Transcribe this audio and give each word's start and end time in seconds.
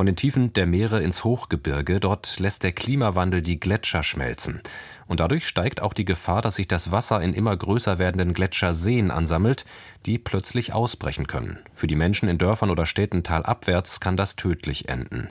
Von 0.00 0.06
den 0.06 0.16
Tiefen 0.16 0.54
der 0.54 0.64
Meere 0.64 1.02
ins 1.02 1.24
Hochgebirge, 1.24 2.00
dort 2.00 2.38
lässt 2.38 2.62
der 2.62 2.72
Klimawandel 2.72 3.42
die 3.42 3.60
Gletscher 3.60 4.02
schmelzen. 4.02 4.62
Und 5.10 5.18
dadurch 5.18 5.46
steigt 5.46 5.82
auch 5.82 5.92
die 5.92 6.04
Gefahr, 6.04 6.40
dass 6.40 6.54
sich 6.54 6.68
das 6.68 6.92
Wasser 6.92 7.20
in 7.20 7.34
immer 7.34 7.54
größer 7.56 7.98
werdenden 7.98 8.32
Gletscherseen 8.32 9.10
ansammelt, 9.10 9.66
die 10.06 10.18
plötzlich 10.18 10.72
ausbrechen 10.72 11.26
können. 11.26 11.58
Für 11.74 11.88
die 11.88 11.96
Menschen 11.96 12.28
in 12.28 12.38
Dörfern 12.38 12.70
oder 12.70 12.86
Städten 12.86 13.24
talabwärts 13.24 13.98
kann 13.98 14.16
das 14.16 14.36
tödlich 14.36 14.88
enden. 14.88 15.28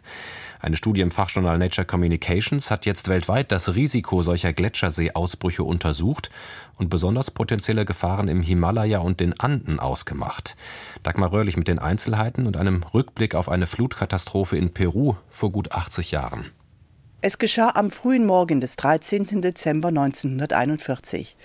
Eine 0.59 0.75
Studie 0.75 0.99
im 0.99 1.11
Fachjournal 1.11 1.57
Nature 1.57 1.87
Communications 1.87 2.69
hat 2.69 2.85
jetzt 2.85 3.07
weltweit 3.07 3.53
das 3.53 3.73
Risiko 3.73 4.21
solcher 4.21 4.51
Gletscherseeausbrüche 4.51 5.63
untersucht 5.63 6.29
und 6.75 6.89
besonders 6.89 7.31
potenzielle 7.31 7.85
Gefahren 7.85 8.27
im 8.27 8.41
Himalaya 8.41 8.99
und 8.99 9.21
den 9.21 9.39
Anden 9.39 9.79
ausgemacht. 9.79 10.57
Dagmar 11.03 11.31
Röhrlich 11.31 11.55
mit 11.55 11.69
den 11.69 11.79
Einzelheiten 11.79 12.47
und 12.47 12.57
einem 12.57 12.83
Rückblick 12.83 13.33
auf 13.33 13.47
eine 13.47 13.67
Flutkatastrophe 13.67 14.57
in 14.59 14.73
Peru 14.73 15.15
vor 15.29 15.51
gut 15.51 15.71
80 15.71 16.11
Jahren. 16.11 16.51
Es 17.21 17.37
geschah 17.37 17.71
am 17.75 17.91
frühen 17.91 18.25
Morgen 18.25 18.61
des 18.61 18.75
13. 18.75 19.41
Dezember 19.41 19.87
1941. 19.87 21.35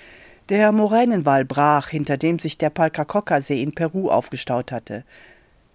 Der 0.50 0.72
Moränenwall 0.72 1.44
brach, 1.44 1.88
hinter 1.88 2.18
dem 2.18 2.38
sich 2.38 2.58
der 2.58 2.70
Palcacoca-See 2.70 3.62
in 3.62 3.74
Peru 3.74 4.10
aufgestaut 4.10 4.72
hatte. 4.72 5.04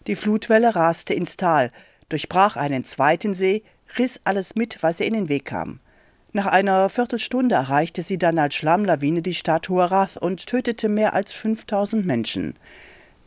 Die 0.05 0.15
Flutwelle 0.15 0.75
raste 0.75 1.13
ins 1.13 1.37
Tal, 1.37 1.71
durchbrach 2.09 2.55
einen 2.55 2.83
zweiten 2.83 3.33
See, 3.33 3.63
riss 3.97 4.21
alles 4.25 4.55
mit, 4.55 4.83
was 4.83 4.99
ihr 4.99 5.07
in 5.07 5.13
den 5.13 5.29
Weg 5.29 5.45
kam. 5.45 5.79
Nach 6.31 6.45
einer 6.45 6.89
Viertelstunde 6.89 7.55
erreichte 7.55 8.03
sie 8.03 8.19
dann 8.19 8.37
als 8.37 8.53
Schlammlawine 8.53 9.23
die 9.23 9.33
Stadt 9.33 9.67
Huaraz 9.69 10.15
und 10.15 10.45
tötete 10.45 10.87
mehr 10.87 11.13
als 11.13 11.31
5000 11.31 12.05
Menschen. 12.05 12.53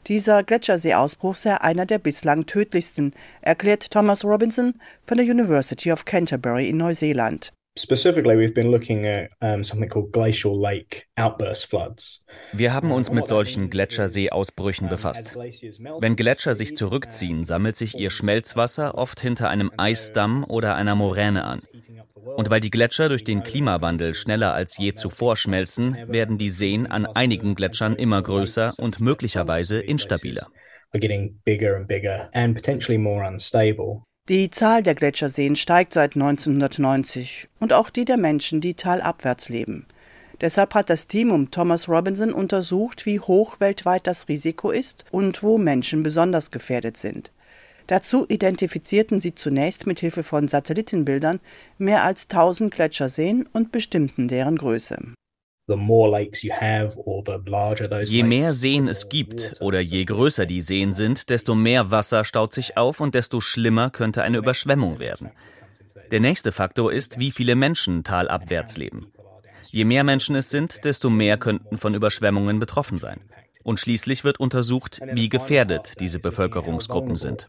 Dieser 0.09 0.42
Gletscherseeausbruch 0.42 1.37
sei 1.37 1.55
einer 1.61 1.87
der 1.87 1.98
bislang 1.98 2.47
tödlichsten, 2.47 3.12
erklärt 3.41 3.91
Thomas 3.91 4.25
Robinson 4.25 4.75
von 5.05 5.17
der 5.17 5.27
University 5.27 5.92
of 5.92 6.05
Canterbury 6.05 6.69
in 6.69 6.77
Neuseeland. 6.77 7.53
Specifically, 7.78 8.36
we've 8.36 8.53
been 8.53 8.70
looking 8.70 9.06
at 9.06 9.31
something 9.64 9.89
called 9.89 10.12
glacial 10.12 10.55
lake 10.55 11.05
outburst 11.17 11.70
floods. 11.70 12.22
Wir 12.53 12.75
haben 12.75 12.92
uns 12.92 13.11
mit 13.11 13.28
solchen 13.28 13.70
Gletscherseeausbrüchen 13.70 14.91
befasst. 14.91 15.34
Wenn 15.34 16.16
Gletscher 16.16 16.55
sich 16.55 16.77
zurückziehen, 16.77 17.44
sammelt 17.44 17.77
sich 17.77 17.97
ihr 17.97 18.11
Schmelzwasser 18.11 18.98
oft 18.98 19.20
hinter 19.20 19.48
einem 19.48 19.70
Eisdamm 19.78 20.44
oder 20.44 20.75
einer 20.75 20.97
Moräne 20.97 21.44
an. 21.44 21.61
Und 22.36 22.50
weil 22.50 22.61
die 22.61 22.70
Gletscher 22.70 23.08
durch 23.08 23.25
den 23.25 23.42
Klimawandel 23.42 24.14
schneller 24.14 24.55
als 24.55 24.78
je 24.78 24.94
zuvor 24.94 25.36
schmelzen, 25.36 25.97
werden 26.08 26.38
die 26.38 26.50
Seen 26.50 26.86
an 26.86 27.06
einigen 27.06 27.55
Gletschern 27.55 27.94
immer 27.97 28.22
größer 28.22 28.75
und 28.78 29.00
möglicherweise 29.00 29.80
instabiler. 29.80 30.47
Die 34.28 34.50
Zahl 34.50 34.83
der 34.83 34.94
Gletscherseen 34.94 35.56
steigt 35.56 35.92
seit 35.94 36.14
1990 36.14 37.48
und 37.58 37.72
auch 37.72 37.91
die 37.91 38.05
der 38.05 38.19
Menschen, 38.19 38.60
die 38.60 38.75
talabwärts 38.75 39.48
leben. 39.48 39.86
Deshalb 40.41 40.75
hat 40.75 40.91
das 40.91 41.06
Team 41.06 41.30
um 41.30 41.50
Thomas 41.50 41.88
Robinson 41.88 42.33
untersucht, 42.33 43.06
wie 43.06 43.20
hoch 43.20 43.60
weltweit 43.60 44.06
das 44.06 44.28
Risiko 44.28 44.70
ist 44.70 45.05
und 45.10 45.42
wo 45.42 45.56
Menschen 45.56 46.03
besonders 46.03 46.50
gefährdet 46.50 46.97
sind. 46.97 47.33
Dazu 47.86 48.27
identifizierten 48.28 49.20
sie 49.20 49.34
zunächst 49.34 49.86
mit 49.86 50.00
Hilfe 50.00 50.22
von 50.22 50.48
Satellitenbildern 50.48 51.41
mehr 51.78 52.05
als 52.05 52.28
1000 52.30 52.72
Gletscherseen 52.75 53.48
und 53.52 53.72
bestimmten 53.72 54.28
deren 54.28 54.56
Größe. 54.56 55.14
Je 58.05 58.22
mehr 58.25 58.53
Seen 58.53 58.88
es 58.88 59.08
gibt 59.08 59.55
oder 59.60 59.80
je 59.80 60.05
größer 60.05 60.44
die 60.44 60.60
Seen 60.60 60.92
sind, 60.92 61.30
desto 61.30 61.55
mehr 61.55 61.91
Wasser 61.91 62.25
staut 62.25 62.53
sich 62.53 62.77
auf 62.77 63.00
und 63.00 63.14
desto 63.14 63.41
schlimmer 63.41 63.91
könnte 63.91 64.22
eine 64.22 64.38
Überschwemmung 64.38 64.98
werden. 64.98 65.30
Der 66.10 66.20
nächste 66.20 66.53
Faktor 66.53 66.92
ist, 66.92 67.19
wie 67.19 67.30
viele 67.30 67.55
Menschen 67.55 68.03
talabwärts 68.03 68.76
leben. 68.76 69.12
Je 69.71 69.84
mehr 69.84 70.04
Menschen 70.04 70.37
es 70.37 70.50
sind, 70.50 70.84
desto 70.84 71.09
mehr 71.09 71.38
könnten 71.38 71.78
von 71.78 71.94
Überschwemmungen 71.94 72.59
betroffen 72.59 72.98
sein. 72.98 73.21
Und 73.62 73.81
schließlich 73.81 74.25
wird 74.25 74.41
untersucht, 74.41 75.00
wie 75.12 75.28
gefährdet 75.28 75.95
diese 76.00 76.19
Bevölkerungsgruppen 76.19 77.17
sind. 77.17 77.49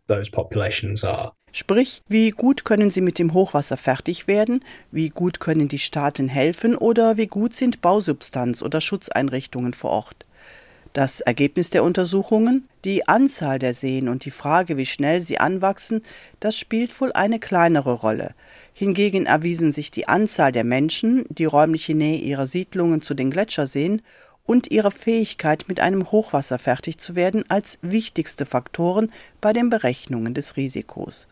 Sprich, 1.52 2.02
wie 2.08 2.32
gut 2.32 2.66
können 2.66 2.90
sie 2.90 3.02
mit 3.02 3.20
dem 3.20 3.34
Hochwasser 3.34 3.78
fertig 3.78 4.28
werden, 4.28 4.66
wie 4.92 5.10
gut 5.10 5.40
können 5.40 5.68
die 5.68 5.78
Staaten 5.78 6.28
helfen 6.28 6.76
oder 6.76 7.18
wie 7.18 7.28
gut 7.28 7.54
sind 7.54 7.82
Bausubstanz 7.82 8.64
oder 8.64 8.82
Schutzeinrichtungen 8.82 9.74
vor 9.74 9.92
Ort. 9.92 10.26
Das 10.94 11.22
Ergebnis 11.22 11.72
der 11.72 11.84
Untersuchungen, 11.84 12.68
die 12.86 13.08
Anzahl 13.08 13.58
der 13.58 13.74
Seen 13.74 14.10
und 14.10 14.26
die 14.26 14.32
Frage, 14.32 14.78
wie 14.78 14.86
schnell 14.86 15.22
sie 15.22 15.40
anwachsen, 15.40 16.04
das 16.40 16.58
spielt 16.58 17.00
wohl 17.02 17.12
eine 17.14 17.40
kleinere 17.40 17.94
Rolle. 17.94 18.36
Hingegen 18.74 19.26
erwiesen 19.26 19.72
sich 19.72 19.90
die 19.90 20.08
Anzahl 20.08 20.52
der 20.52 20.64
Menschen, 20.64 21.26
die 21.30 21.46
räumliche 21.46 21.96
Nähe 21.96 22.20
ihrer 22.20 22.46
Siedlungen 22.46 23.02
zu 23.02 23.16
den 23.16 23.32
Gletscherseen 23.32 24.04
und 24.46 24.72
ihre 24.72 24.92
Fähigkeit, 24.92 25.66
mit 25.68 25.80
einem 25.80 26.12
Hochwasser 26.12 26.60
fertig 26.60 26.98
zu 26.98 27.16
werden, 27.16 27.44
als 27.50 27.80
wichtigste 27.82 28.46
Faktoren 28.46 29.12
bei 29.42 29.54
den 29.54 29.70
Berechnungen 29.70 30.34
des 30.34 30.58
Risikos. 30.58 31.28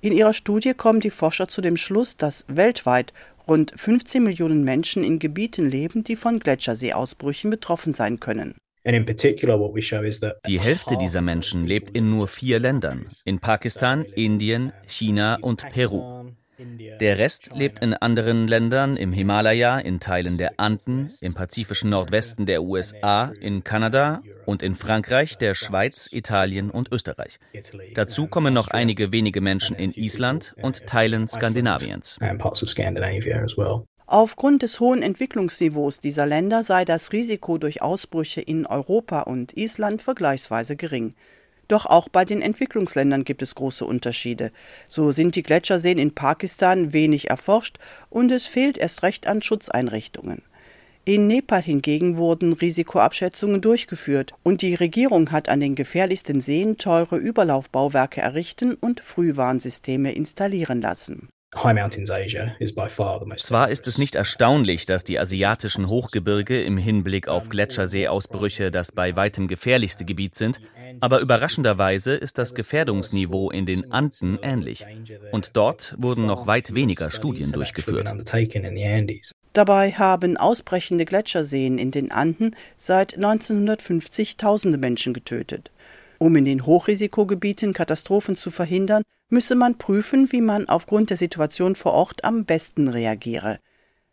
In 0.00 0.12
ihrer 0.12 0.34
Studie 0.34 0.74
kommen 0.74 1.00
die 1.00 1.10
Forscher 1.10 1.48
zu 1.48 1.62
dem 1.62 1.78
Schluss, 1.78 2.16
dass 2.16 2.44
weltweit 2.48 3.14
rund 3.48 3.72
15 3.74 4.22
Millionen 4.22 4.62
Menschen 4.64 5.02
in 5.02 5.18
Gebieten 5.18 5.70
leben, 5.70 6.04
die 6.04 6.16
von 6.16 6.40
Gletscherseeausbrüchen 6.40 7.50
betroffen 7.50 7.94
sein 7.94 8.20
können. 8.20 8.54
Die 8.86 10.60
Hälfte 10.60 10.98
dieser 10.98 11.22
Menschen 11.22 11.66
lebt 11.66 11.90
in 11.96 12.10
nur 12.10 12.28
vier 12.28 12.58
Ländern, 12.60 13.06
in 13.24 13.38
Pakistan, 13.38 14.04
Indien, 14.04 14.74
China 14.86 15.38
und 15.40 15.66
Peru. 15.70 16.13
Der 17.00 17.18
Rest 17.18 17.50
lebt 17.54 17.80
in 17.80 17.94
anderen 17.94 18.46
Ländern, 18.46 18.96
im 18.96 19.12
Himalaya, 19.12 19.78
in 19.78 20.00
Teilen 20.00 20.38
der 20.38 20.52
Anden, 20.58 21.12
im 21.20 21.34
pazifischen 21.34 21.90
Nordwesten 21.90 22.46
der 22.46 22.62
USA, 22.62 23.32
in 23.40 23.64
Kanada 23.64 24.22
und 24.46 24.62
in 24.62 24.74
Frankreich, 24.74 25.36
der 25.36 25.54
Schweiz, 25.54 26.08
Italien 26.12 26.70
und 26.70 26.92
Österreich. 26.92 27.38
Dazu 27.94 28.26
kommen 28.26 28.54
noch 28.54 28.68
einige 28.68 29.12
wenige 29.12 29.40
Menschen 29.40 29.76
in 29.76 29.92
Island 29.92 30.54
und 30.62 30.86
Teilen 30.86 31.26
Skandinaviens. 31.28 32.18
Aufgrund 34.06 34.62
des 34.62 34.80
hohen 34.80 35.02
Entwicklungsniveaus 35.02 35.98
dieser 35.98 36.26
Länder 36.26 36.62
sei 36.62 36.84
das 36.84 37.12
Risiko 37.12 37.56
durch 37.58 37.80
Ausbrüche 37.80 38.42
in 38.42 38.66
Europa 38.66 39.22
und 39.22 39.56
Island 39.56 40.02
vergleichsweise 40.02 40.76
gering. 40.76 41.14
Doch 41.68 41.86
auch 41.86 42.08
bei 42.08 42.24
den 42.24 42.42
Entwicklungsländern 42.42 43.24
gibt 43.24 43.42
es 43.42 43.54
große 43.54 43.84
Unterschiede. 43.84 44.52
So 44.88 45.12
sind 45.12 45.36
die 45.36 45.42
Gletscherseen 45.42 45.98
in 45.98 46.14
Pakistan 46.14 46.92
wenig 46.92 47.30
erforscht 47.30 47.78
und 48.10 48.30
es 48.30 48.46
fehlt 48.46 48.78
erst 48.78 49.02
recht 49.02 49.26
an 49.26 49.42
Schutzeinrichtungen. 49.42 50.42
In 51.06 51.26
Nepal 51.26 51.60
hingegen 51.60 52.16
wurden 52.16 52.54
Risikoabschätzungen 52.54 53.60
durchgeführt 53.60 54.32
und 54.42 54.62
die 54.62 54.74
Regierung 54.74 55.32
hat 55.32 55.50
an 55.50 55.60
den 55.60 55.74
gefährlichsten 55.74 56.40
Seen 56.40 56.78
teure 56.78 57.18
Überlaufbauwerke 57.18 58.22
errichten 58.22 58.74
und 58.74 59.00
Frühwarnsysteme 59.00 60.12
installieren 60.12 60.80
lassen. 60.80 61.28
Zwar 63.38 63.70
ist 63.70 63.88
es 63.88 63.98
nicht 63.98 64.14
erstaunlich, 64.14 64.86
dass 64.86 65.04
die 65.04 65.18
asiatischen 65.18 65.88
Hochgebirge 65.88 66.62
im 66.62 66.76
Hinblick 66.76 67.28
auf 67.28 67.48
Gletscherseeausbrüche 67.48 68.70
das 68.70 68.92
bei 68.92 69.16
weitem 69.16 69.48
gefährlichste 69.48 70.04
Gebiet 70.04 70.34
sind, 70.34 70.60
aber 71.00 71.20
überraschenderweise 71.20 72.14
ist 72.14 72.38
das 72.38 72.54
Gefährdungsniveau 72.54 73.50
in 73.50 73.66
den 73.66 73.92
Anden 73.92 74.38
ähnlich. 74.42 74.86
Und 75.32 75.56
dort 75.56 75.94
wurden 75.98 76.26
noch 76.26 76.46
weit 76.46 76.74
weniger 76.74 77.10
Studien 77.10 77.52
durchgeführt. 77.52 78.12
Dabei 79.52 79.92
haben 79.92 80.36
ausbrechende 80.36 81.04
Gletscherseen 81.04 81.78
in 81.78 81.92
den 81.92 82.10
Anden 82.10 82.56
seit 82.76 83.14
1950 83.14 84.36
tausende 84.36 84.78
Menschen 84.78 85.14
getötet. 85.14 85.70
Um 86.18 86.36
in 86.36 86.44
den 86.44 86.66
Hochrisikogebieten 86.66 87.72
Katastrophen 87.72 88.36
zu 88.36 88.50
verhindern, 88.50 89.02
müsse 89.28 89.54
man 89.54 89.78
prüfen, 89.78 90.30
wie 90.32 90.40
man 90.40 90.68
aufgrund 90.68 91.10
der 91.10 91.16
Situation 91.16 91.74
vor 91.74 91.92
Ort 91.92 92.24
am 92.24 92.44
besten 92.44 92.88
reagiere. 92.88 93.58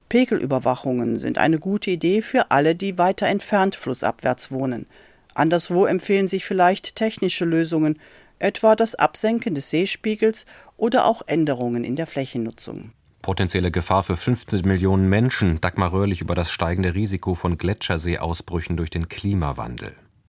Pegelüberwachungen 0.10 1.20
sind 1.20 1.38
eine 1.38 1.58
gute 1.58 1.92
Idee 1.92 2.22
für 2.22 2.52
alle, 2.52 2.76
die 2.76 2.98
weiter 2.98 3.28
entfernt 3.28 3.76
flussabwärts 3.76 4.52
wohnen. 4.52 4.86
Anderswo 5.34 5.86
empfehlen 5.86 6.28
sich 6.28 6.44
vielleicht 6.44 6.96
technische 6.98 7.46
Lösungen, 7.46 7.98
etwa 8.40 8.76
das 8.76 8.96
Absenken 8.96 9.56
des 9.56 9.70
Seespiegels 9.70 10.46
oder 10.76 11.06
auch 11.06 11.22
Änderungen 11.28 11.84
in 11.84 11.96
der 11.96 12.08
Flächennutzung. 12.08 12.92
Potenzielle 13.22 13.72
Gefahr 13.72 14.04
für 14.04 14.18
15 14.18 14.68
Millionen 14.68 15.08
Menschen. 15.08 15.62
Dagmar 15.62 15.94
Röhrlich 15.94 16.22
über 16.22 16.34
das 16.34 16.52
steigende 16.52 16.96
Risiko 16.96 17.36
von 17.36 17.58
Gletscherseeausbrüchen 17.58 18.78
durch 18.78 18.90
den 18.90 19.10
Klimawandel. 19.10 19.94